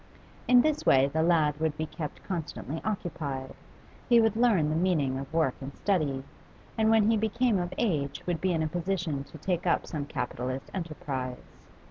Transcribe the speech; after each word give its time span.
In 0.47 0.61
this 0.63 0.83
way 0.83 1.05
the 1.05 1.21
lad 1.21 1.59
would 1.59 1.77
be 1.77 1.85
kept 1.85 2.23
constantly 2.23 2.81
occupied, 2.83 3.53
he 4.09 4.19
would 4.19 4.35
learn 4.35 4.71
the 4.71 4.75
meaning 4.75 5.19
of 5.19 5.31
work 5.31 5.53
and 5.61 5.75
study, 5.75 6.23
and 6.75 6.89
when 6.89 7.11
he 7.11 7.17
became 7.17 7.59
of 7.59 7.71
age 7.77 8.25
would 8.25 8.41
be 8.41 8.51
in 8.51 8.63
a 8.63 8.67
position 8.67 9.23
to 9.25 9.37
take 9.37 9.67
up 9.67 9.85
some 9.85 10.07
capitalist 10.07 10.71
enterprise. 10.73 11.53